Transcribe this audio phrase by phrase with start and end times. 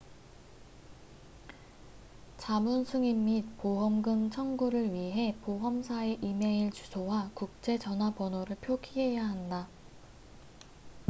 [2.39, 9.67] 자문/승인 및 보험금 청구를 위해 보험사의 이메일 주소와 국제 전화번호를 표기해야 한다